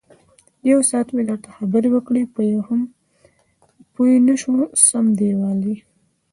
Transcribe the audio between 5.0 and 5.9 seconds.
دېوال یې.